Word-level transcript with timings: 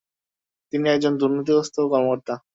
তিনি 0.73 0.85
একজন 0.89 1.13
দুর্নীতিগ্রস্ত 1.17 1.75
কর্মকর্তা। 1.91 2.33